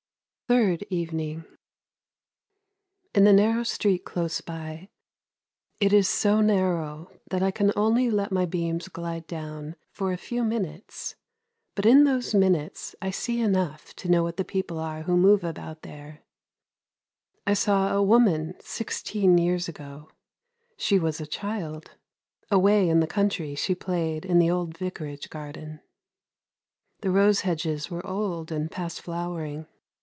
[0.47, 1.45] THIRD EVENING"
[3.15, 4.89] In the narrow street close by—
[5.79, 10.17] it is so narrow that I can only let my beams glide down for a
[10.17, 11.15] few minutes,
[11.73, 15.45] but in those minutes I see enough to know what the people are who move
[15.45, 16.21] about there—
[17.47, 20.09] I saw a woman sixteen years ago;
[20.75, 21.91] she was a child;
[22.51, 25.79] away in the country she played in the old vicarage garden.
[26.99, 29.67] The rose hedges were old and past flowering.